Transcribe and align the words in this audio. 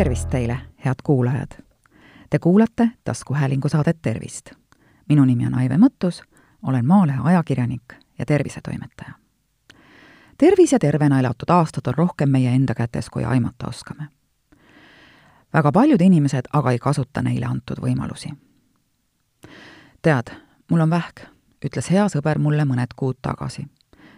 tervist 0.00 0.30
teile, 0.30 0.58
head 0.84 0.94
kuulajad! 1.04 1.50
Te 2.30 2.38
kuulate 2.38 2.90
taskuhäälingu 3.04 3.68
saadet 3.68 3.98
Tervist. 4.02 4.50
minu 5.08 5.24
nimi 5.24 5.46
on 5.46 5.54
Aive 5.54 5.76
Mõttus, 5.76 6.22
olen 6.62 6.86
Maalehe 6.86 7.18
ajakirjanik 7.22 7.94
ja 8.18 8.26
tervisetoimetaja. 8.26 9.12
tervis 10.38 10.72
ja 10.72 10.78
tervena 10.78 11.20
elatud 11.20 11.50
aastad 11.50 11.86
on 11.86 11.94
rohkem 11.94 12.28
meie 12.30 12.54
enda 12.54 12.74
kätes, 12.74 13.10
kui 13.10 13.24
aimata 13.24 13.68
oskame. 13.68 14.08
väga 15.52 15.72
paljud 15.72 16.00
inimesed 16.00 16.48
aga 16.52 16.70
ei 16.70 16.78
kasuta 16.78 17.22
neile 17.22 17.46
antud 17.46 17.78
võimalusi. 17.78 18.28
tead, 20.02 20.30
mul 20.70 20.80
on 20.80 20.90
vähk, 20.90 21.20
ütles 21.66 21.90
hea 21.90 22.08
sõber 22.08 22.38
mulle 22.38 22.64
mõned 22.64 22.96
kuud 22.96 23.16
tagasi, 23.22 23.66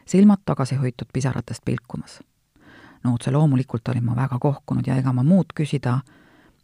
silmad 0.06 0.38
tagasihoitud 0.44 1.08
pisaratest 1.12 1.64
pilkumas 1.64 2.20
no 3.04 3.14
otse 3.14 3.30
loomulikult 3.30 3.88
olin 3.88 4.04
ma 4.04 4.16
väga 4.16 4.38
kohkunud 4.38 4.86
ja 4.86 4.96
ega 4.96 5.12
ma 5.12 5.22
muud 5.22 5.52
küsida 5.60 6.00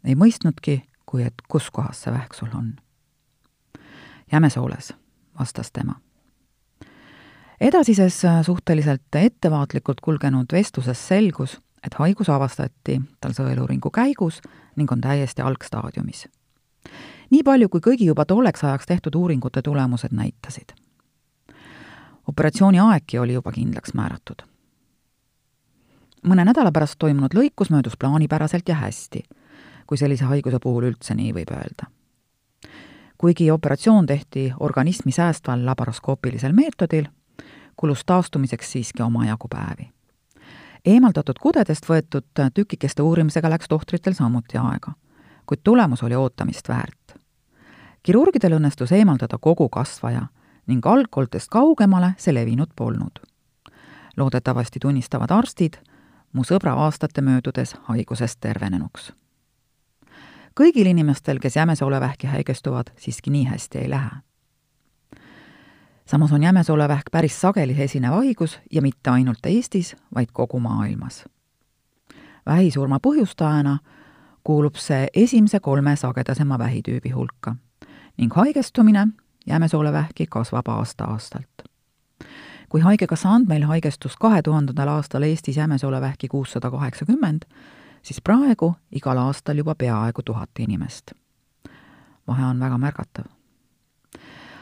ei 0.03 0.15
mõistnudki, 0.15 0.81
kui 1.05 1.23
et 1.23 1.41
kus 1.49 1.69
kohas 1.71 2.03
see 2.03 2.13
vähk 2.13 2.35
sul 2.37 2.51
on. 2.53 2.75
Jämesooles, 4.31 4.93
vastas 5.39 5.71
tema. 5.71 5.99
edasises 7.61 8.21
suhteliselt 8.45 9.15
ettevaatlikult 9.15 10.01
kulgenud 10.01 10.45
vestluses 10.53 11.07
selgus, 11.07 11.59
et 11.83 11.93
haigus 11.93 12.29
avastati 12.29 13.01
tal 13.21 13.31
sõeluuringu 13.31 13.91
käigus 13.91 14.41
ning 14.75 14.91
on 14.91 15.01
täiesti 15.01 15.41
algstaadiumis. 15.41 16.27
nii 17.29 17.43
palju, 17.43 17.69
kui 17.69 17.79
kõigi 17.79 18.05
juba 18.05 18.25
tolleks 18.25 18.63
ajaks 18.63 18.85
tehtud 18.85 19.15
uuringute 19.15 19.61
tulemused 19.61 20.11
näitasid. 20.11 20.73
operatsiooni 22.27 22.79
aegki 22.79 23.19
oli 23.19 23.33
juba 23.33 23.51
kindlaks 23.51 23.93
määratud 23.93 24.48
mõne 26.23 26.45
nädala 26.45 26.71
pärast 26.71 26.95
toimunud 26.99 27.33
lõikus 27.35 27.69
möödus 27.69 27.97
plaanipäraselt 27.99 28.69
ja 28.69 28.75
hästi, 28.75 29.23
kui 29.87 29.97
sellise 29.97 30.25
haiguse 30.25 30.59
puhul 30.59 30.89
üldse 30.91 31.15
nii 31.15 31.33
võib 31.33 31.51
öelda. 31.51 31.89
kuigi 33.17 33.51
operatsioon 33.51 34.05
tehti 34.05 34.53
organismi 34.59 35.11
säästval 35.11 35.65
laparoskoopilisel 35.65 36.53
meetodil, 36.53 37.05
kulus 37.75 38.05
taastumiseks 38.05 38.71
siiski 38.71 39.03
omajagu 39.03 39.47
päevi. 39.47 39.91
eemaldatud 40.85 41.39
kudedest 41.41 41.85
võetud 41.89 42.51
tükikeste 42.53 43.01
uurimisega 43.01 43.49
läks 43.49 43.67
tohtritel 43.67 44.13
samuti 44.13 44.57
aega, 44.57 44.91
kuid 45.45 45.59
tulemus 45.63 46.03
oli 46.03 46.15
ootamist 46.15 46.69
väärt. 46.69 47.19
kirurgidel 48.03 48.59
õnnestus 48.59 48.91
eemaldada 48.91 49.37
kogu 49.37 49.69
kasvaja 49.69 50.27
ning 50.67 50.85
algkoldest 50.85 51.49
kaugemale 51.49 52.13
see 52.17 52.33
levinud 52.33 52.69
polnud 52.75 53.19
loodetavasti 54.19 54.79
tunnistavad 54.79 55.31
arstid, 55.31 55.73
mu 56.33 56.43
sõbra 56.43 56.73
aastate 56.85 57.21
möödudes 57.21 57.75
haigusest 57.87 58.39
tervenenuks. 58.41 59.13
kõigil 60.59 60.87
inimestel, 60.87 61.39
kes 61.39 61.55
jämesoolevähki 61.55 62.27
haigestuvad, 62.27 62.91
siiski 62.97 63.29
nii 63.29 63.45
hästi 63.45 63.77
ei 63.77 63.89
lähe. 63.89 64.09
samas 66.05 66.31
on 66.31 66.43
jämesoolevähk 66.43 67.11
päris 67.11 67.41
sageli 67.41 67.81
esinev 67.81 68.13
haigus 68.13 68.59
ja 68.71 68.81
mitte 68.81 69.09
ainult 69.09 69.45
Eestis, 69.45 69.95
vaid 70.15 70.27
kogu 70.33 70.59
maailmas. 70.59 71.25
vähisurma 72.45 72.99
põhjustajana 73.07 73.77
kuulub 74.43 74.75
see 74.75 75.07
esimese 75.13 75.59
kolme 75.59 75.95
sagedasema 75.95 76.59
vähitüübi 76.59 77.09
hulka 77.09 77.55
ning 78.17 78.33
haigestumine 78.33 79.07
jämesoolevähki 79.47 80.25
kasvab 80.29 80.67
aasta-aastalt 80.67 81.58
kui 82.69 82.81
Haigekassa 82.81 83.29
andmeil 83.29 83.63
haigestus 83.65 84.17
kahe 84.17 84.41
tuhandendal 84.41 84.87
aastal 84.87 85.21
Eestis 85.21 85.57
jämesolevähki 85.57 86.27
kuussada 86.27 86.71
kaheksakümmend, 86.71 87.41
siis 88.01 88.21
praegu 88.21 88.75
igal 88.91 89.17
aastal 89.17 89.57
juba 89.57 89.75
peaaegu 89.75 90.21
tuhat 90.25 90.49
inimest. 90.59 91.11
vahe 92.27 92.45
on 92.45 92.59
väga 92.59 92.77
märgatav. 92.77 93.25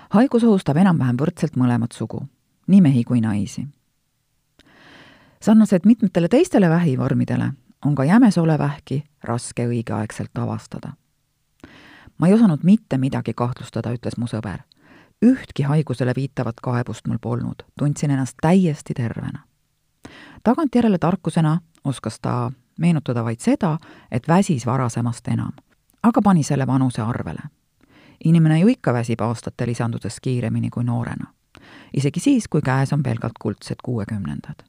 haigus 0.09 0.43
ohustab 0.43 0.77
enam-vähem 0.77 1.17
võrdselt 1.17 1.55
mõlemat 1.55 1.91
sugu, 1.91 2.27
nii 2.67 2.81
mehi 2.81 3.03
kui 3.03 3.21
naisi. 3.21 3.67
sarnaselt 5.41 5.85
mitmetele 5.85 6.27
teistele 6.27 6.69
vähivormidele 6.69 7.51
on 7.85 7.95
ka 7.95 8.03
jämesolevähki 8.03 9.03
raske 9.23 9.67
õigeaegselt 9.67 10.37
avastada. 10.39 10.93
ma 12.17 12.27
ei 12.27 12.33
osanud 12.33 12.63
mitte 12.63 12.97
midagi 12.97 13.33
kahtlustada, 13.33 13.91
ütles 13.91 14.17
mu 14.17 14.25
sõber 14.27 14.63
ühtki 15.25 15.63
haigusele 15.63 16.13
viitavat 16.15 16.55
kaebust 16.63 17.07
mul 17.07 17.17
polnud, 17.21 17.63
tundsin 17.79 18.11
ennast 18.11 18.37
täiesti 18.41 18.93
tervena. 18.93 19.39
tagantjärele 20.43 20.97
tarkusena 20.97 21.59
oskas 21.83 22.19
ta 22.19 22.51
meenutada 22.79 23.23
vaid 23.23 23.39
seda, 23.39 23.77
et 24.11 24.27
väsis 24.27 24.65
varasemast 24.65 25.27
enam, 25.27 25.51
aga 26.03 26.21
pani 26.21 26.43
selle 26.43 26.67
vanuse 26.67 27.01
arvele. 27.01 27.41
inimene 28.25 28.59
ju 28.59 28.67
ikka 28.67 28.93
väsib 28.93 29.21
aastate 29.21 29.67
lisandudes 29.67 30.19
kiiremini 30.19 30.69
kui 30.69 30.83
noorena. 30.83 31.33
isegi 31.93 32.19
siis, 32.19 32.47
kui 32.47 32.61
käes 32.61 32.93
on 32.93 33.03
pelgalt 33.03 33.37
kuldsed 33.39 33.75
kuuekümnendad. 33.83 34.63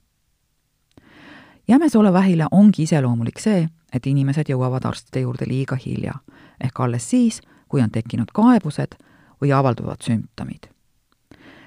jämesoole 1.69 2.13
vähile 2.13 2.47
ongi 2.51 2.83
iseloomulik 2.83 3.39
see, 3.39 3.69
et 3.93 4.07
inimesed 4.07 4.49
jõuavad 4.49 4.85
arstide 4.85 5.21
juurde 5.21 5.45
liiga 5.49 5.77
hilja, 5.87 6.15
ehk 6.61 6.81
alles 6.81 7.11
siis, 7.11 7.41
kui 7.69 7.83
on 7.83 7.91
tekkinud 7.91 8.29
kaebused 8.35 8.97
või 9.43 9.53
avalduvad 9.53 10.03
sümptomid. 10.03 10.69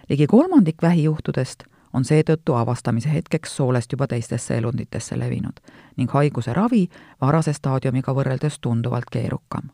ligi 0.09 0.27
kolmandik 0.27 0.81
vähijuhtudest 0.81 1.63
on 1.93 2.05
seetõttu 2.05 2.53
avastamise 2.53 3.13
hetkeks 3.13 3.55
soolest 3.55 3.91
juba 3.91 4.07
teistesse 4.07 4.57
elunditesse 4.57 5.19
levinud 5.19 5.59
ning 5.97 6.11
haiguse 6.11 6.53
ravi 6.53 6.89
varase 7.21 7.53
staadiumiga 7.53 8.13
võrreldes 8.13 8.59
tunduvalt 8.61 9.09
keerukam. 9.11 9.69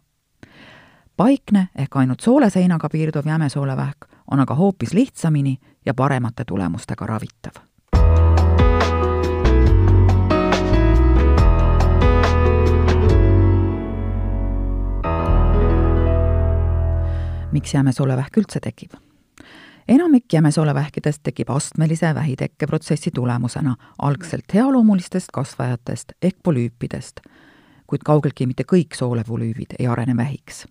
paikne 1.18 1.70
ehk 1.76 1.96
ainult 1.96 2.20
sooleseinaga 2.20 2.90
piirduv 2.90 3.28
jämesoolevähk 3.28 4.06
on 4.32 4.40
aga 4.40 4.56
hoopis 4.56 4.94
lihtsamini 4.94 5.58
ja 5.86 5.94
paremate 5.94 6.46
tulemustega 6.46 7.06
ravitav 7.06 7.67
miks 17.52 17.74
jämesolevähk 17.74 18.38
üldse 18.38 18.60
tekib? 18.60 18.92
enamik 19.88 20.34
jämesolevähkidest 20.34 21.24
tekib 21.24 21.50
astmelise 21.50 22.16
vähitekkeprotsessi 22.16 23.12
tulemusena 23.16 23.76
algselt 24.00 24.54
healoomulistest 24.54 25.28
kasvajatest 25.34 26.12
ehk 26.22 26.36
polüüpidest, 26.44 27.20
kuid 27.88 28.04
kaugeltki 28.06 28.48
mitte 28.48 28.64
kõik 28.64 28.96
soolevulüüvid 28.96 29.78
ei 29.80 29.88
arene 29.88 30.18
vähiks. 30.18 30.68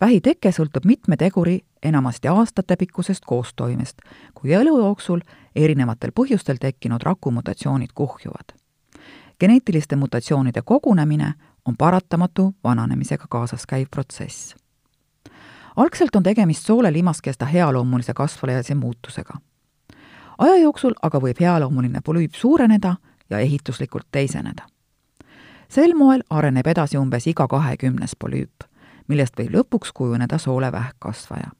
vähiteke 0.00 0.50
sõltub 0.50 0.84
mitme 0.84 1.16
teguri 1.16 1.60
enamasti 1.82 2.28
aastatepikkusest 2.28 3.24
koostoimest, 3.24 3.98
kui 4.34 4.52
elu 4.52 4.78
jooksul 4.78 5.20
erinevatel 5.56 6.10
põhjustel 6.10 6.56
tekkinud 6.60 7.02
rakumutatsioonid 7.02 7.90
kuhjuvad. 7.94 8.54
geneetiliste 9.40 9.96
mutatsioonide 9.96 10.62
kogunemine 10.62 11.34
on 11.64 11.76
paratamatu 11.76 12.54
vananemisega 12.64 13.26
kaasas 13.28 13.66
käiv 13.66 13.86
protsess 13.90 14.54
algselt 15.78 16.16
on 16.16 16.22
tegemist 16.22 16.66
soole 16.66 16.92
limaskesta 16.92 17.46
healoomulise 17.46 18.14
kasvajase 18.14 18.74
muutusega. 18.74 19.34
aja 20.38 20.56
jooksul 20.56 20.94
aga 21.02 21.18
võib 21.18 21.40
healoomuline 21.40 22.00
polüüp 22.04 22.34
suureneda 22.34 22.96
ja 23.30 23.38
ehituslikult 23.38 24.06
teiseneda. 24.12 24.62
sel 25.68 25.94
moel 25.94 26.22
areneb 26.30 26.66
edasi 26.66 26.98
umbes 26.98 27.26
iga 27.26 27.46
kahekümnes 27.48 28.16
polüüp, 28.18 28.66
millest 29.08 29.38
võib 29.38 29.54
lõpuks 29.54 29.92
kujuneda 29.94 30.38
soole 30.38 30.72
vähkkasvaja. 30.72 31.50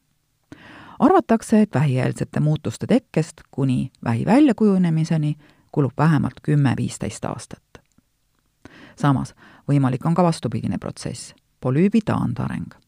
arvatakse, 0.98 1.60
et 1.60 1.74
vähieelsete 1.74 2.40
muutuste 2.40 2.86
tekkest 2.86 3.40
kuni 3.50 3.90
vähi 4.04 4.26
väljakujunemiseni 4.26 5.36
kulub 5.72 5.92
vähemalt 5.98 6.40
kümme-viisteist 6.42 7.24
aastat. 7.24 7.62
samas 8.96 9.34
võimalik 9.68 10.06
on 10.06 10.14
ka 10.14 10.22
vastupidine 10.22 10.78
protsess, 10.78 11.34
polüübi 11.60 12.00
taandareng 12.04 12.87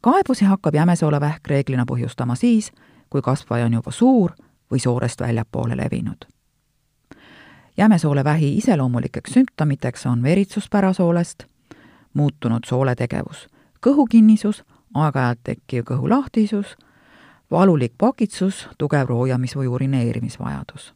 kaebusi 0.00 0.44
hakkab 0.44 0.74
jämesoolevähk 0.74 1.46
reeglina 1.46 1.84
põhjustama 1.84 2.34
siis, 2.34 2.72
kui 3.10 3.22
kasvaja 3.22 3.64
on 3.64 3.72
juba 3.72 3.90
suur 3.90 4.32
või 4.72 4.78
soorest 4.78 5.20
väljapoole 5.20 5.76
levinud. 5.76 6.24
jämesoolevähi 7.76 8.56
iseloomulikeks 8.56 9.32
sümptomiteks 9.32 10.06
on 10.06 10.22
veritsus 10.22 10.68
pärasoolest, 10.68 11.44
muutunud 12.14 12.64
sooletegevus, 12.66 13.48
kõhukinnisus, 13.86 14.64
aeg-ajalt 14.94 15.38
tekkiv 15.44 15.84
kõhulahtisus, 15.84 16.76
valulik 17.50 17.92
pakitsus, 17.98 18.68
tugev 18.78 19.08
roojamis- 19.08 19.56
või 19.56 19.66
urineerimisvajadus. 19.66 20.94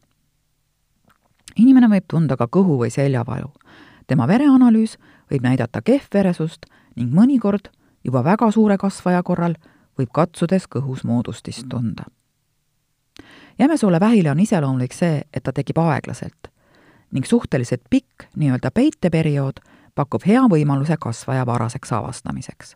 inimene 1.55 1.87
võib 1.87 2.03
tunda 2.07 2.37
ka 2.37 2.45
kõhu- 2.45 2.79
või 2.79 2.89
seljavalu. 2.89 3.51
tema 4.07 4.27
vereanalüüs 4.27 4.97
võib 5.31 5.41
näidata 5.41 5.81
kehvveresust 5.81 6.65
ning 6.95 7.13
mõnikord 7.13 7.69
juba 8.05 8.23
väga 8.23 8.51
suure 8.51 8.77
kasvaja 8.77 9.23
korral 9.23 9.55
võib 9.99 10.11
katsudes 10.13 10.67
kõhus 10.67 11.03
moodustist 11.03 11.65
tunda. 11.69 12.03
jämesoole 13.59 13.99
vähile 13.99 14.31
on 14.31 14.39
iseloomulik 14.39 14.93
see, 14.93 15.21
et 15.33 15.43
ta 15.43 15.51
tekib 15.51 15.77
aeglaselt 15.77 16.51
ning 17.11 17.25
suhteliselt 17.25 17.81
pikk 17.89 18.27
nii-öelda 18.35 18.71
peiteperiood 18.71 19.59
pakub 19.95 20.21
hea 20.27 20.41
võimaluse 20.51 20.97
kasvaja 20.99 21.45
varaseks 21.45 21.91
avastamiseks. 21.91 22.75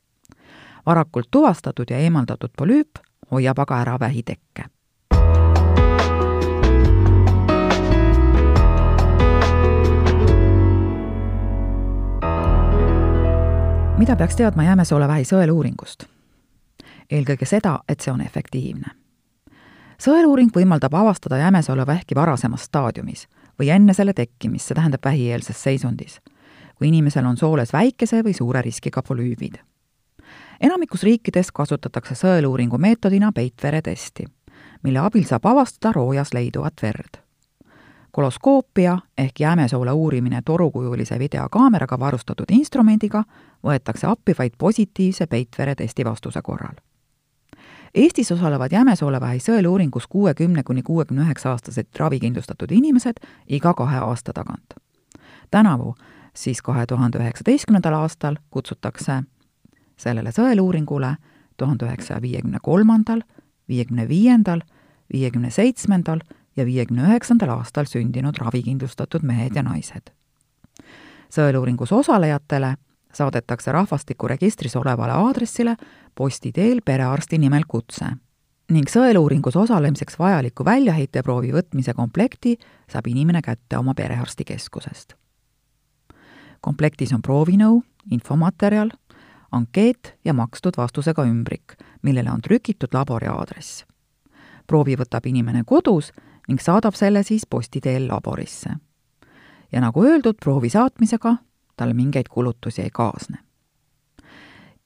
varakult 0.85 1.27
tuvastatud 1.31 1.89
ja 1.89 1.97
eemaldatud 1.97 2.51
polüüp 2.57 2.99
hoiab 3.31 3.59
aga 3.59 3.81
ära 3.81 3.99
vähitekke 3.99 4.78
mida 13.99 14.15
peaks 14.15 14.35
teadma 14.35 14.63
jämesoolevähi 14.63 15.25
sõeluuringust? 15.27 16.05
eelkõige 17.11 17.45
seda, 17.45 17.79
et 17.89 17.99
see 17.99 18.13
on 18.13 18.21
efektiivne. 18.21 18.93
sõeluuring 19.99 20.53
võimaldab 20.55 20.95
avastada 20.95 21.37
jämesoolevähki 21.41 22.15
varasemas 22.15 22.63
staadiumis 22.69 23.25
või 23.59 23.73
enne 23.75 23.93
selle 23.93 24.13
tekkimist, 24.13 24.67
see 24.67 24.79
tähendab 24.79 25.03
vähieelses 25.05 25.63
seisundis, 25.63 26.21
kui 26.75 26.87
inimesel 26.87 27.25
on 27.25 27.37
sooles 27.37 27.73
väikese 27.73 28.23
või 28.23 28.33
suure 28.33 28.61
riskiga 28.61 29.03
polüübid. 29.03 29.59
enamikus 30.61 31.03
riikides 31.03 31.51
kasutatakse 31.51 32.15
sõeluuringu 32.15 32.77
meetodina 32.77 33.31
peitveretesti, 33.31 34.25
mille 34.83 34.99
abil 34.99 35.25
saab 35.25 35.45
avastada 35.45 35.91
roojas 35.91 36.33
leiduvat 36.33 36.73
verd 36.81 37.28
koloskoopia 38.19 38.97
ehk 39.17 39.39
jäämesoole 39.39 39.91
uurimine 39.91 40.41
torukujulise 40.45 41.19
videokaameraga 41.19 41.99
varustatud 41.99 42.45
instrumendiga 42.51 43.23
võetakse 43.63 44.07
appi 44.07 44.33
vaid 44.39 44.57
positiivse 44.57 45.27
peitveretesti 45.27 46.05
vastuse 46.05 46.41
korral. 46.41 46.75
Eestis 47.95 48.31
osalevad 48.31 48.71
jämesoolevähi 48.75 49.39
sõeluuringus 49.39 50.07
kuuekümne 50.09 50.63
kuni 50.63 50.83
kuuekümne 50.83 51.23
üheksa 51.23 51.53
aastased 51.53 51.87
ravikindlustatud 51.99 52.71
inimesed 52.71 53.23
iga 53.47 53.73
kahe 53.73 53.97
aasta 53.97 54.33
tagant. 54.33 54.73
tänavu, 55.51 55.95
siis 56.33 56.61
kahe 56.61 56.85
tuhande 56.85 57.17
üheksateistkümnendal 57.17 57.93
aastal 57.93 58.35
kutsutakse 58.49 59.23
sellele 59.97 60.35
sõeluuringule 60.35 61.15
tuhande 61.57 61.85
üheksasaja 61.85 62.21
viiekümne 62.21 62.57
kolmandal, 62.63 63.21
viiekümne 63.69 64.07
viiendal, 64.07 64.61
viiekümne 65.13 65.49
seitsmendal 65.49 66.19
ja 66.59 66.65
viiekümne 66.67 67.07
üheksandal 67.07 67.55
aastal 67.55 67.87
sündinud 67.89 68.37
ravikindlustatud 68.37 69.23
mehed 69.23 69.55
ja 69.55 69.63
naised. 69.63 70.11
sõeluuringus 71.29 71.91
osalejatele 71.93 72.75
saadetakse 73.13 73.71
rahvastikuregistris 73.71 74.75
olevale 74.75 75.11
aadressile 75.11 75.75
posti 76.15 76.51
teel 76.51 76.81
perearsti 76.85 77.37
nimel 77.37 77.63
kutse 77.67 78.05
ning 78.69 78.89
sõeluuringus 78.89 79.57
osalemiseks 79.57 80.19
vajaliku 80.19 80.65
väljaheiteproovi 80.65 81.51
võtmise 81.53 81.93
komplekti 81.97 82.55
saab 82.89 83.07
inimene 83.09 83.41
kätte 83.41 83.77
oma 83.77 83.93
perearstikeskusest. 83.93 85.15
komplektis 86.61 87.13
on 87.13 87.21
proovinõu, 87.21 87.81
infomaterjal, 88.11 88.91
ankeet 89.51 90.17
ja 90.25 90.33
makstud 90.33 90.77
vastusega 90.77 91.23
ümbrik, 91.23 91.77
millele 92.01 92.31
on 92.31 92.41
trükitud 92.41 92.93
labori 92.93 93.27
aadress. 93.27 93.85
proovi 94.67 94.95
võtab 94.95 95.25
inimene 95.25 95.63
kodus 95.65 96.11
ning 96.49 96.61
saadab 96.61 96.97
selle 96.97 97.23
siis 97.23 97.45
posti 97.49 97.81
teel 97.81 98.07
laborisse. 98.07 98.69
ja 99.71 99.81
nagu 99.81 100.03
öeldud, 100.03 100.35
proovi 100.41 100.69
saatmisega 100.69 101.35
talle 101.77 101.93
mingeid 101.93 102.27
kulutusi 102.29 102.81
ei 102.81 102.89
kaasne. 102.89 103.37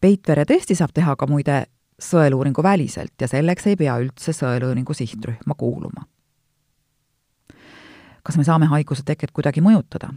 peitveretesti 0.01 0.75
saab 0.75 0.91
teha 0.93 1.15
ka 1.15 1.27
muide 1.27 1.65
sõeluuringu 2.01 2.63
väliselt 2.63 3.15
ja 3.21 3.27
selleks 3.27 3.67
ei 3.67 3.75
pea 3.75 3.95
üldse 3.97 4.35
sõeluuringu 4.35 4.93
sihtrühma 4.93 5.55
kuuluma. 5.57 6.05
kas 8.23 8.37
me 8.37 8.43
saame 8.43 8.65
haiguse 8.65 9.03
teket 9.05 9.31
kuidagi 9.31 9.61
mõjutada? 9.61 10.13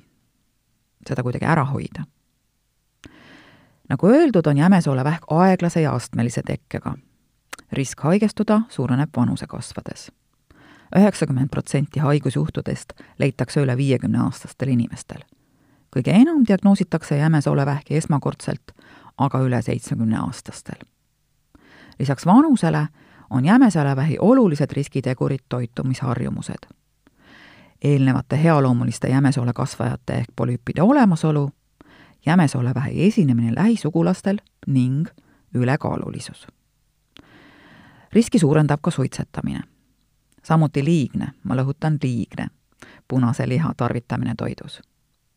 seda 1.08 1.22
kuidagi 1.22 1.44
ära 1.44 1.64
hoida? 1.64 2.04
nagu 3.88 4.06
öeldud, 4.06 4.46
on 4.46 4.56
jämesoolevähk 4.56 5.30
aeglase 5.30 5.80
ja 5.80 5.94
astmelise 5.94 6.42
tekkega. 6.42 6.96
risk 7.72 8.00
haigestuda 8.00 8.62
suureneb 8.68 9.10
vanuse 9.16 9.46
kasvades 9.46 10.10
üheksakümmend 10.96 11.48
protsenti 11.48 12.00
haigusjuhtudest 12.00 12.92
leitakse 13.18 13.60
üle 13.60 13.76
viiekümneaastastel 13.76 14.68
inimestel. 14.68 15.20
kõige 15.96 16.12
enam 16.12 16.44
diagnoositakse 16.48 17.16
jämesolevähki 17.16 17.96
esmakordselt 17.96 18.72
aga 19.18 19.40
üle 19.40 19.62
seitsmekümneaastastel. 19.62 20.80
lisaks 21.98 22.26
vanusele 22.26 22.88
on 23.30 23.44
jämesolevähi 23.44 24.16
olulised 24.20 24.72
riskitegurid 24.72 25.40
toitumisharjumused. 25.48 26.66
eelnevate 27.84 28.42
healoomuliste 28.42 29.08
jämesoole 29.08 29.52
kasvajate 29.52 30.14
ehk 30.14 30.28
polüüpide 30.36 30.82
olemasolu, 30.82 31.50
jämesolevähi 32.26 33.06
esinemine 33.06 33.54
lähisugulastel 33.54 34.38
ning 34.66 35.08
ülekaalulisus. 35.54 36.46
riski 38.12 38.38
suurendab 38.38 38.80
ka 38.82 38.90
suitsetamine 38.90 39.75
samuti 40.46 40.84
liigne, 40.84 41.32
ma 41.44 41.56
lõhutan 41.58 41.98
liigne, 42.02 42.48
punase 43.08 43.48
liha 43.48 43.72
tarvitamine 43.76 44.34
toidus. 44.38 44.80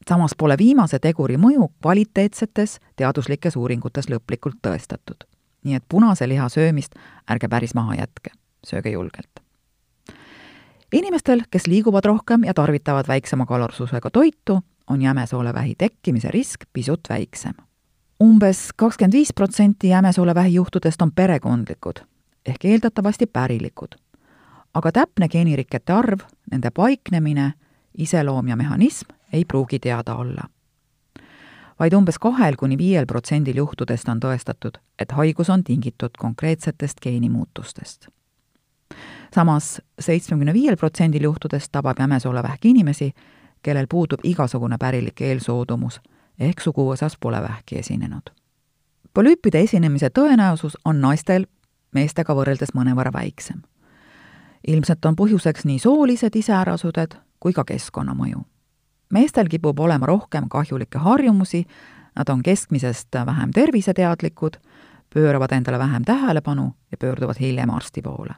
samas 0.10 0.36
pole 0.38 0.56
viimase 0.58 1.00
teguri 1.00 1.38
mõju 1.38 1.68
kvaliteetsetes 1.82 2.80
teaduslikes 2.96 3.56
uuringutes 3.56 4.10
lõplikult 4.10 4.62
tõestatud. 4.68 5.26
nii 5.64 5.76
et 5.76 5.84
punase 5.90 6.28
liha 6.28 6.50
söömist 6.50 6.96
ärge 7.32 7.48
päris 7.48 7.74
maha 7.76 7.96
jätke, 7.96 8.32
sööge 8.64 8.90
julgelt. 8.90 9.40
inimestel, 10.94 11.42
kes 11.52 11.68
liiguvad 11.68 12.06
rohkem 12.06 12.44
ja 12.44 12.54
tarvitavad 12.54 13.08
väiksema 13.08 13.46
kalorsusega 13.46 14.10
toitu, 14.10 14.62
on 14.88 15.02
jämesoolevähi 15.02 15.76
tekkimise 15.78 16.32
risk 16.32 16.66
pisut 16.74 17.02
väiksem. 17.10 17.54
umbes 18.24 18.70
kakskümmend 18.76 19.14
viis 19.14 19.34
protsenti 19.34 19.88
jämesoolevähi 19.88 20.54
juhtudest 20.54 21.02
on 21.02 21.12
perekondlikud 21.12 22.00
ehk 22.46 22.66
eeldatavasti 22.66 23.26
pärilikud 23.26 24.09
aga 24.74 24.92
täpne 24.92 25.28
geenirikete 25.28 25.94
arv, 25.94 26.20
nende 26.52 26.72
paiknemine, 26.72 27.54
iseloom 27.98 28.48
ja 28.48 28.56
mehhanism 28.56 29.12
ei 29.34 29.46
pruugi 29.46 29.80
teada 29.80 30.16
olla. 30.16 30.44
vaid 31.80 31.94
umbes 31.94 32.18
kahel 32.20 32.56
kuni 32.60 32.78
viiel 32.78 33.06
protsendil 33.08 33.56
juhtudest 33.56 34.10
on 34.10 34.20
tõestatud, 34.20 34.82
et 35.00 35.12
haigus 35.12 35.50
on 35.50 35.64
tingitud 35.64 36.10
konkreetsetest 36.20 37.00
geenimuutustest. 37.02 38.08
samas 39.36 39.82
seitsmekümne 40.00 40.54
viiel 40.54 40.78
protsendil 40.78 41.24
juhtudest 41.24 41.72
tabab 41.72 42.00
jämesoolevähk 42.00 42.66
inimesi, 42.66 43.12
kellel 43.62 43.88
puudub 43.90 44.20
igasugune 44.24 44.78
pärilik 44.78 45.22
eelsoodumus 45.22 46.02
ehk 46.40 46.62
suguvõsas 46.62 47.18
pole 47.20 47.42
vähki 47.42 47.80
esinenud. 47.80 48.30
polüüpide 49.14 49.60
esinemise 49.62 50.10
tõenäosus 50.10 50.78
on 50.86 51.02
naistel 51.02 51.46
meestega 51.94 52.36
võrreldes 52.36 52.76
mõnevõrra 52.76 53.14
väiksem 53.14 53.62
ilmselt 54.68 55.06
on 55.06 55.16
põhjuseks 55.16 55.66
nii 55.66 55.80
soolised 55.80 56.36
iseärasused 56.36 57.16
kui 57.40 57.54
ka 57.54 57.64
keskkonnamõju. 57.64 58.42
meestel 59.10 59.48
kipub 59.50 59.80
olema 59.80 60.06
rohkem 60.06 60.50
kahjulikke 60.50 61.00
harjumusi, 61.00 61.66
nad 62.16 62.30
on 62.30 62.44
keskmisest 62.44 63.16
vähem 63.26 63.52
terviseteadlikud, 63.52 64.58
pööravad 65.14 65.52
endale 65.52 65.80
vähem 65.80 66.04
tähelepanu 66.04 66.74
ja 66.92 66.98
pöörduvad 66.98 67.36
hiljem 67.40 67.70
arsti 67.70 68.02
poole. 68.02 68.34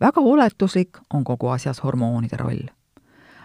väga 0.00 0.20
oletuslik 0.20 0.98
on 1.14 1.24
kogu 1.24 1.48
asjas 1.48 1.82
hormoonide 1.82 2.36
roll. 2.36 2.66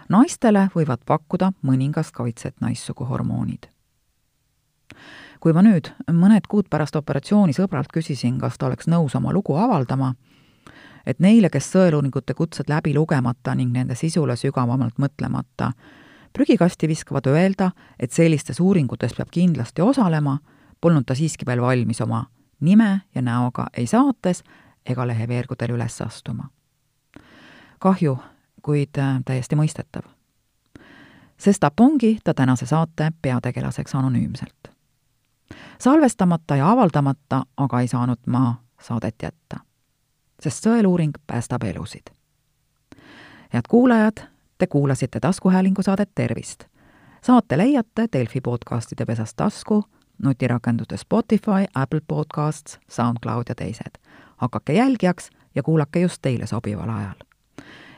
naistele 0.08 0.70
võivad 0.74 1.04
pakkuda 1.06 1.52
mõningast 1.62 2.12
kaitset 2.12 2.60
naissugu 2.60 3.04
hormoonid 3.04 3.68
kui 5.40 5.52
ma 5.52 5.62
nüüd 5.62 5.92
mõned 6.10 6.46
kuud 6.50 6.68
pärast 6.70 6.96
operatsiooni 6.96 7.54
sõbralt 7.56 7.92
küsisin, 7.94 8.38
kas 8.40 8.58
ta 8.58 8.66
oleks 8.66 8.88
nõus 8.90 9.14
oma 9.18 9.32
lugu 9.32 9.56
avaldama, 9.58 10.14
et 11.08 11.22
neile, 11.24 11.48
kes 11.50 11.70
sõeluuringute 11.72 12.34
kutsed 12.36 12.68
läbi 12.68 12.92
lugemata 12.94 13.54
ning 13.56 13.72
nende 13.72 13.96
sisule 13.96 14.36
sügavamalt 14.36 15.00
mõtlemata, 15.00 15.72
prügikasti 16.36 16.88
viskavad 16.88 17.26
öelda, 17.26 17.70
et 17.98 18.12
sellistes 18.12 18.60
uuringutes 18.60 19.16
peab 19.16 19.32
kindlasti 19.32 19.82
osalema, 19.82 20.38
polnud 20.80 21.08
ta 21.08 21.16
siiski 21.16 21.48
veel 21.48 21.64
valmis 21.64 22.00
oma 22.04 22.26
nime 22.60 23.00
ja 23.14 23.22
näoga 23.22 23.66
ei 23.76 23.86
saates 23.86 24.42
ega 24.86 25.06
leheveergudel 25.06 25.74
üles 25.76 26.00
astuma. 26.02 26.48
kahju, 27.78 28.18
kuid 28.62 28.98
äh, 28.98 29.20
täiesti 29.24 29.56
mõistetav. 29.56 30.02
sestap 31.38 31.80
ongi 31.80 32.18
ta 32.24 32.34
tänase 32.34 32.66
saate 32.66 33.12
peategelaseks 33.22 33.94
anonüümselt. 33.94 34.68
salvestamata 35.78 36.56
ja 36.56 36.70
avaldamata 36.70 37.42
aga 37.56 37.80
ei 37.80 37.88
saanud 37.88 38.20
ma 38.26 38.54
saadet 38.80 39.14
jätta 39.22 39.67
sest 40.42 40.64
sõeluuring 40.64 41.12
päästab 41.26 41.62
elusid. 41.62 42.10
head 43.54 43.62
kuulajad, 43.68 44.28
te 44.58 44.66
kuulasite 44.66 45.20
taskuhäälingu 45.20 45.82
saadet 45.82 46.10
Tervist. 46.14 46.64
saate 47.22 47.58
leiate 47.58 48.06
Delfi 48.12 48.40
podcastide 48.40 49.06
pesast 49.06 49.36
tasku, 49.36 49.84
nutirakenduste 50.22 50.96
Spotify, 50.96 51.64
Apple 51.74 52.00
Podcasts, 52.08 52.78
SoundCloud 52.88 53.44
ja 53.48 53.54
teised. 53.54 53.98
hakake 54.36 54.72
jälgijaks 54.72 55.30
ja 55.54 55.62
kuulake 55.62 56.00
just 56.00 56.22
teile 56.22 56.46
sobival 56.46 56.90
ajal. 56.90 57.14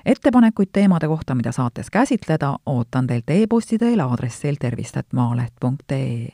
ettepanekuid 0.04 0.68
teemade 0.72 1.06
kohta, 1.06 1.34
mida 1.34 1.52
saates 1.52 1.90
käsitleda, 1.90 2.56
ootan 2.66 3.06
teilt 3.06 3.30
e-posti 3.30 3.78
teel 3.78 4.00
aadressil 4.00 4.56
tervist.maaleht.ee. 4.60 6.28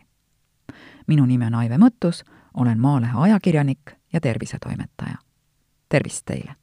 minu 1.06 1.26
nimi 1.26 1.46
on 1.46 1.54
Aive 1.54 1.76
Mõttus, 1.76 2.24
olen 2.54 2.80
Maalehe 2.80 3.12
ajakirjanik 3.14 3.80
ja 4.12 4.20
tervisetoimetaja 4.20 5.25
tervist 5.88 6.26
teile! 6.26 6.56